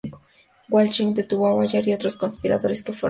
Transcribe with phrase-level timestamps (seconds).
[0.71, 2.99] Walsingham detuvo a Ballard y a otros conspiradores que fueron arrestados.